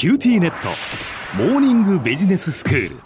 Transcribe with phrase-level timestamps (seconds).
[0.00, 0.70] QTnet。
[1.36, 2.96] モーニングビジネススクール。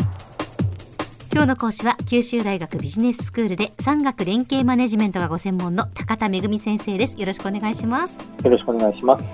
[1.33, 7.19] 今日の講師は九州大学ビジネススクールで産学連携マネジメントがご専門の高田恵先生です。
[7.19, 8.21] よろしくお願いします。
[8.45, 9.25] よろしくお願いします。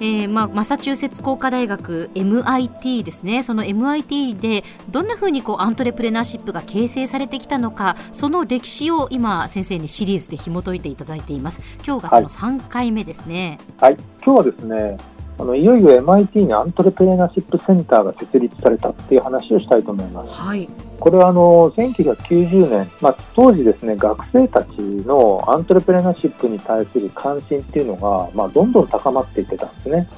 [0.00, 3.44] えーまあ、マサチューセッツ工科大学 MIT ですね。
[3.44, 11.62] その MIT でどんなふうにこうアントレプレナーシップが形成されてきたのかその歴史を今先生にシリーズで紐解いていただいています。
[11.86, 13.60] 今日がその3回目ですね。
[13.78, 20.40] はい、はい、今日はですねあのいよいよ MIT にアントレプレナーシップセンターが設立されたっていう話をしたいと思います。
[20.40, 20.68] はい、
[21.00, 30.08] これはあの1990年、まあ、当時ですね学生たちのアントレプレナーシップに対する関心っていうのが、まあ、どんどん高まっていってたんですね。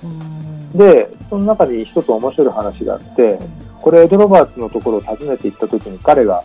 [0.75, 3.39] でその中に一つ面白い話があって
[3.81, 6.43] これエド・ロバーツのところを訪ねて行った時に彼が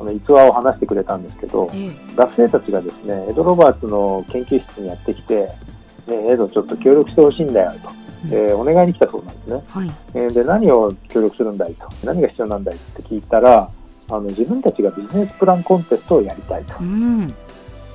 [0.00, 1.70] あの逸話を話してくれたんですけど、
[2.16, 5.48] 学生たちがですねエド・ロバーツの研究室にやってきて、
[6.06, 8.03] ね、エドちょっと協力してほしいんだよと。
[8.30, 11.88] えー、お願いに来たそうなんですね、はい、えー、で何を協力するんだいと。
[12.02, 13.70] 何が必要なんだいって聞いたら
[14.08, 17.28] あの自分たちがビジネスプランコンテストをやりたいと、うん、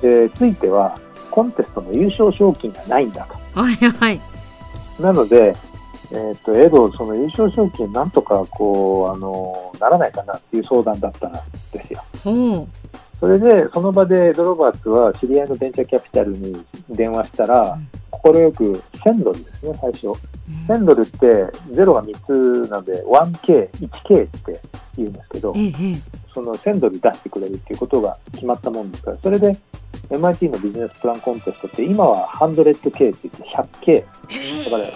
[0.02, 0.98] でついては
[1.30, 4.20] コンテストの優勝賞金がないんだと、はいはい、
[5.00, 5.54] なので、
[6.10, 11.32] えーと、エドその優勝賞金なんとかこうあのならないかなっていう相談だったん
[11.72, 12.02] ですよ。
[12.26, 12.30] う。
[12.30, 12.68] ん
[13.20, 17.78] それで、その場でエド・ロバーツは知り合いのベンチャーキャピタルに電話したら、
[18.22, 20.06] 快く1000ドルですね、最初。
[20.68, 21.16] 1000ドルって
[21.70, 24.60] 0が3つなので 1K、1K って
[24.96, 25.54] 言うんですけど、
[26.34, 29.56] その1000ドル出してくれるっていうことが決まったもんですから、それで
[30.10, 33.28] MIT のビジネスプランコンテストって今は 100K って言って
[33.80, 34.04] 100K。
[34.64, 34.90] だから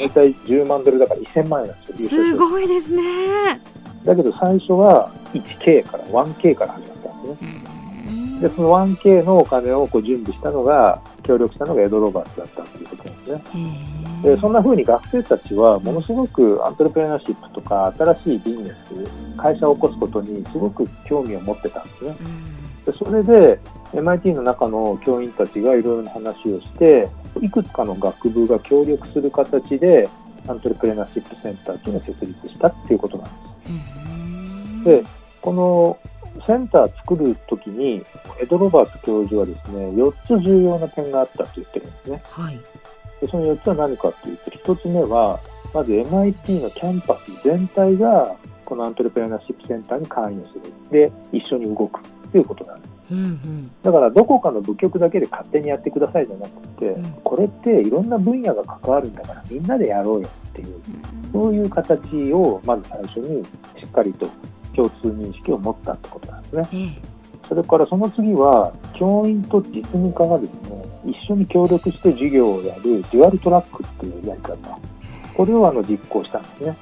[0.00, 2.22] 大体10万ドルだから1000万円なんですよ。
[2.22, 3.02] すごいですね。
[4.04, 7.62] だけど最初は 1K から 1K から始まったんですね。
[8.40, 13.42] で、その 1K のお金をこう準備したのが、協力したのがエド・ロバーツだったということなんですね。
[14.22, 22.16] でそんな風に学生たちはものすごくアントレプレナーシップとか新しいビジネス会社を起こすことにすごく興味を持ってたんですね。
[22.86, 23.58] でそれで
[23.92, 27.08] MIT の中の教員たちがいろいろな話をして
[27.40, 30.08] いくつかの学部が協力する形で
[30.48, 33.30] アントレプレナーシップセンターというのを設立したっていうことなんで
[34.82, 34.84] す。
[34.84, 35.04] で
[35.40, 35.98] この
[36.46, 38.04] センター作るときに
[38.40, 42.22] エド・ロバーツ教授はですね4つ重要な点があったと言ってるんですね。
[42.28, 42.58] はい
[43.22, 45.38] でその4つは何かというと、1つ目は、
[45.72, 50.72] まず MIT のキャンパス全体が、このアントレプレナーシップセンターに関与する。
[50.90, 52.00] で、一緒に動く
[52.32, 52.92] ということなんです。
[53.12, 60.80] うんうん、だからどこかの部局だけで勝手にやってくださいじゃなくて、うん、これっていろんな分野が関わるんだからみんなでやろうよっていう、
[61.30, 63.48] そういう形をまず最初にし
[63.84, 64.26] っかりと
[64.74, 66.98] 共通認識を持ったってことなんですね。
[67.48, 74.56] それからその次は教員と実務家がですね一緒に協力して授業をやるデュアルトラックっていうやり方。
[75.34, 76.76] これをあの実行したんですね。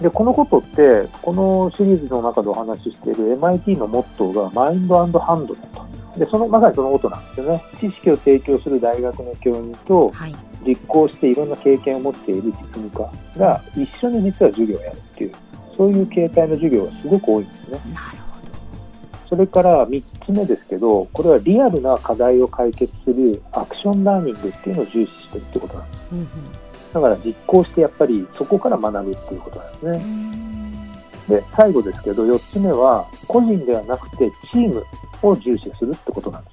[0.00, 5.82] でこのことってこのシリーズの中でお話ししている MIT のモットーが mind and hand だと。
[6.18, 7.62] でそのまさにそのことなんですよね。
[7.80, 10.34] 知識を提供する大学の教員と、はい、
[10.66, 15.32] 実行していろんな経験を持っている実務家が一緒に実は授業をやるっていう
[15.82, 17.80] そういう形態の授業がすごく多いんですね。
[19.28, 26.00] それから3つ目ですけど、これはリアルな課題を解決するアクションラーニングっていうのを重視してるってことなんです。
[26.12, 26.28] うんうん、
[26.92, 29.86] だから実行してやっぱりそこから学ぶっていうことなんです
[31.28, 31.40] ね。
[31.40, 34.84] で、最後ですけど、4つ目は個人ではなくてチーム
[35.22, 36.50] を重視するってことなんで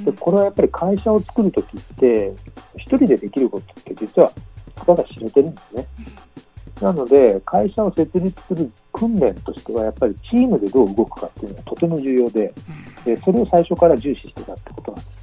[0.00, 0.04] す。
[0.04, 2.34] で、これはやっぱり会社を作るときって、
[2.74, 4.32] 1人でできることって実は
[4.84, 5.86] ただ知れてるんですね。
[6.80, 12.52] なので、会社を設立する訓練としては、やっぱりチームでどう動くかっていうのはとても重要で、
[13.04, 15.16] でそれを最初から重視してたってことなんです。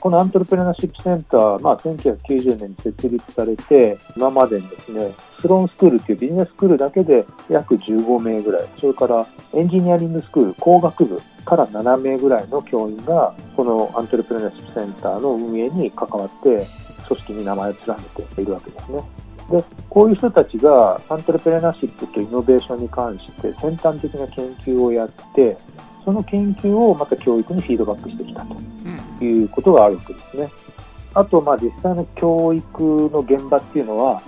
[0.00, 16.64] このアントレプレナーシップセンター、まあ、1990年に設立されて、今までにですね、スローンスクールっていうビジネススクールだけで約15名ぐらい、それからエンジニアリングスクール工学部から7名ぐらいの教員が、このアントレプレナーシップセンターの運営に関わって、
[17.08, 18.02] 組織に名前を連ね
[18.36, 19.02] ているわけですね。
[19.50, 25.56] でこういう人たちがアントレプレナーシップとイノベーションに関して先端的な研究をやって
[26.04, 28.44] その研究をまた教育にフィードバックしてきた
[29.18, 30.48] ということがあるわけですね。
[31.14, 34.22] あと、まあ、実際の教育の現場っていうのは、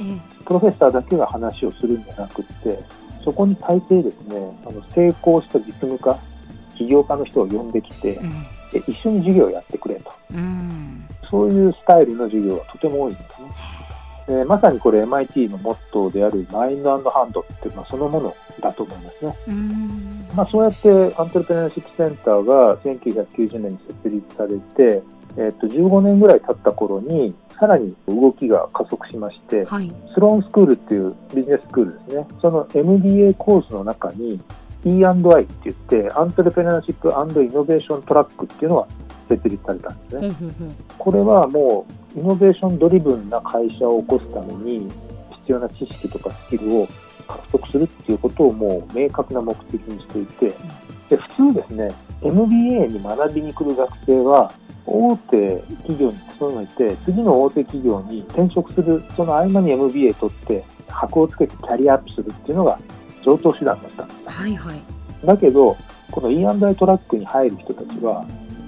[0.44, 2.78] プロフェッサーだけが話をするんじゃなくて、
[3.24, 6.18] そこに大抵ですね、あの成功した実務家、
[6.76, 8.18] 起業家の人を呼んできて、
[8.86, 10.12] 一緒に授業をやってくれと、
[11.30, 13.24] そういうスタイルの授業がとても多いんで。
[14.30, 19.34] えー、まさにこれ MIT のモットーであるマインドハンドっていうのはそのものだと思いますね。
[20.36, 20.88] まあ、そうやって
[21.20, 25.02] アントレプレナーシップセンターが1990年に設立されて、
[25.36, 29.92] えっと15年ぐらい経った頃にさらに動きが加速しまして、はい。
[30.14, 34.40] スローンスクールっていうビジネススクールですね、その MBA コースの中に
[34.84, 38.86] E&I って言って、アントレプレナーシップイノベーショントラックっていうのが
[39.28, 40.34] 設立されたんですね。
[40.96, 44.90] これはもうイノベーションドリブンな会社を起こすために
[45.40, 46.88] 必要な知識とかスキルを
[47.26, 50.54] 獲得するっていうことをもう明確な目的にしていて、
[51.08, 51.92] で普通ですね、
[52.22, 54.52] MBA に学びに来る学生は
[54.86, 62.78] 大手企業に勤めて、次の大手企業に転職する、その合間に MBA 取って、箔をつけてキャリアアップするっていうのが
[63.24, 64.28] 上等手段だったんです。
[64.28, 64.80] はいはい。
[65.24, 65.76] だけど、
[66.10, 68.26] この E&I トラックに入る人たちは、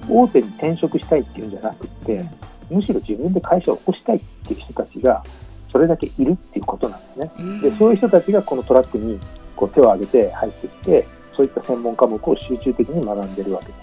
[0.09, 2.23] 大手に転職したいっていうんじゃなくって、
[2.73, 5.23] むしろ自分で会社を起こしたいっていう人たちが、
[5.71, 7.31] それだけいるっていうことなんですね。
[7.61, 9.19] で、そういう人たちがこのトラックに
[9.55, 13.79] こう手を挙げて入ってきて、そういった専門科目を集中的に学んでるわけです。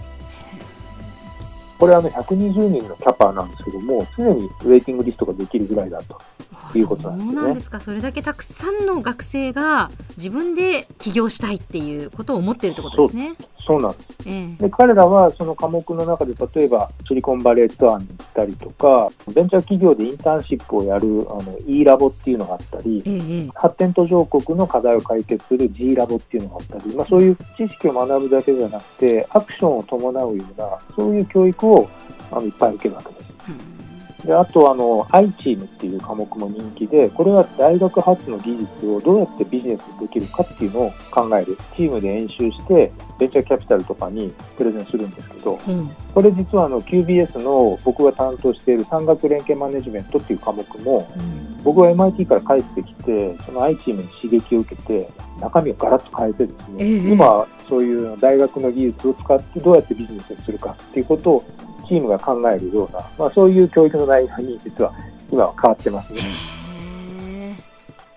[1.77, 6.17] これはあの120人のキャパーなんですけども、常にウェイティングリストができるぐらいだと。
[6.73, 7.79] あいうことなんですねそうなんですか。
[7.79, 13.35] それだけたくさんの学生が自分で起業したいっていうことを思ってるってことですね。
[13.65, 14.07] そうなんです。
[14.25, 31.89] ええで彼らはその科目の中で例えばシリコンバレーツアーに行ったりとかベンチャー企業でインターンシップをやるあの E ラボっていうのがあったりええええ発展途上国の課題を解決する G ラボっていうのがあったり、まあ、そういう知識を学ぶだけじゃなくてアクションを伴うようなそういう教育を
[32.31, 33.20] あのいっぱい受けるわけです。
[34.25, 41.57] であとあの i チームっていう科目も人気でこれは大学発の技術をどうやってビジネスにできるかっていうのを考える。
[41.75, 45.89] チームで演習してベンチャーキャピタルとかにプレゼンするんですけどうん。
[46.13, 51.63] これ実はあの QBS の僕が担当している産学連携マネジメントっていう科目もうん。
[51.63, 55.09] 僕は MIT から帰ってきてその i チームに刺激を受けて
[55.39, 56.97] 中身をガラッと変えてですね、ええ。
[57.11, 61.43] 今そういう大学の技術を使ってどうやってビジネスにするかっていうことを
[61.91, 64.93] チームが考えるような、まあ、そういう教育の内容に実は
[65.29, 66.21] 今は変わってますね。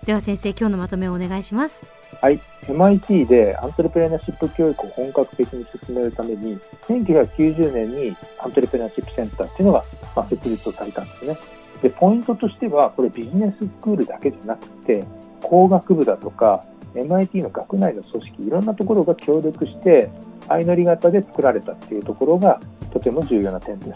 [0.05, 1.81] では先生今日のまとめをお願いします。
[2.21, 6.57] はい、MIT でアントレプレナーシップ教育を本格的に進めるために
[6.87, 9.83] 1990年にアントレプレナーシップセンターっていうのが、
[10.15, 11.37] まあ、設立をされたんですね。
[11.81, 15.03] でポイントとしてはこれビジネススクールだけじゃなくて
[15.41, 16.63] 工学部だとか
[16.93, 20.09] MIT の学内の組織いろんなところが協力して
[20.47, 22.61] 相乗り型で作られたっていうところが
[22.95, 23.91] とても重要な点です。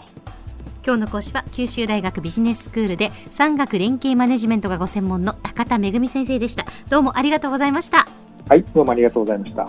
[0.84, 6.66] 今日の講師は九州大学ビジネススクールで産学連携マネジメントがご専門の高田恵先生でした。
[6.90, 8.06] どうもありがとうございました。
[8.46, 9.68] はい、どうもありがとうございました。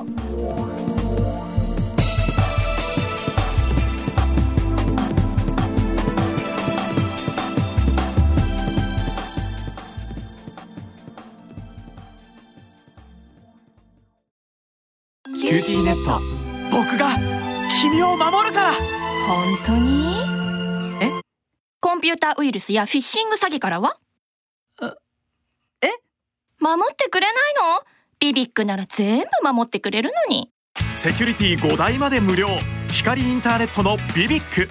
[15.24, 16.20] QTnet
[16.70, 17.12] 僕が
[17.82, 20.16] 君を守るから本当に？
[21.02, 21.12] え？
[21.80, 23.98] コンピューターウイルスやフィッシング詐欺からは？
[25.82, 25.88] え？
[26.60, 27.84] 守ってくれないの？
[28.20, 30.52] BBIQ なら全部守ってくれるのに。
[30.94, 32.50] セキュリティ5台まで無料。
[32.92, 34.70] 光インターネットの BBIQ